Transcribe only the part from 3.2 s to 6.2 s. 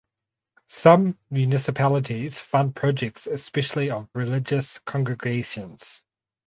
especially of religious Congregations.